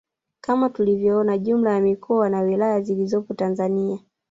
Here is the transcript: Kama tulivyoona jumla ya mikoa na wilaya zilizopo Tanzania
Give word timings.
Kama 0.41 0.69
tulivyoona 0.69 1.37
jumla 1.37 1.71
ya 1.73 1.79
mikoa 1.81 2.29
na 2.29 2.41
wilaya 2.41 2.81
zilizopo 2.81 3.33
Tanzania 3.33 3.99